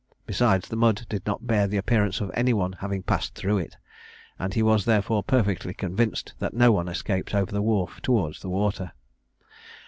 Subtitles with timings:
[0.25, 3.77] Besides, the mud did not bear the appearance of any one having passed through it;
[4.39, 8.49] and he was, therefore, perfectly convinced that no one escaped over the wharf towards the
[8.49, 8.93] water.